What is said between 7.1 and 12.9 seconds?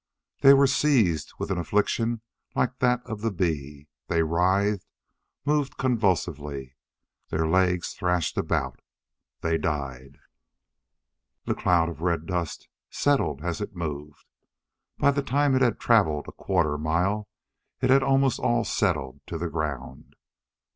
Their legs thrashed about. They died. The cloud of red dust